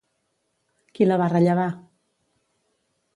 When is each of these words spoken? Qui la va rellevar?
Qui 0.95 1.07
la 1.09 1.19
va 1.23 1.27
rellevar? 1.33 1.67